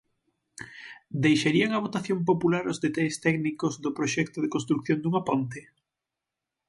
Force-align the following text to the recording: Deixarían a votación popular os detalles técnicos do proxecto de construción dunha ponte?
Deixarían 1.25 1.71
a 1.73 1.83
votación 1.85 2.19
popular 2.29 2.63
os 2.71 2.81
detalles 2.85 3.17
técnicos 3.25 3.73
do 3.83 3.95
proxecto 3.97 4.37
de 4.41 4.51
construción 4.55 4.97
dunha 5.01 5.25
ponte? 5.29 5.59